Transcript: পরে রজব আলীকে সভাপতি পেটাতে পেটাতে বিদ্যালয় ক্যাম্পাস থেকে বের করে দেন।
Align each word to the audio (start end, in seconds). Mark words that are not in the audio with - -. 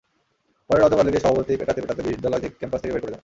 পরে 0.69 0.79
রজব 0.79 0.99
আলীকে 1.01 1.19
সভাপতি 1.19 1.51
পেটাতে 1.59 1.79
পেটাতে 1.81 2.01
বিদ্যালয় 2.05 2.41
ক্যাম্পাস 2.59 2.79
থেকে 2.81 2.93
বের 2.93 3.01
করে 3.03 3.11
দেন। 3.11 3.19